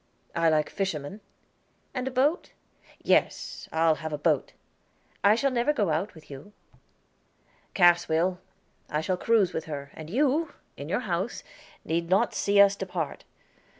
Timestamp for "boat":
2.09-2.53, 4.17-4.51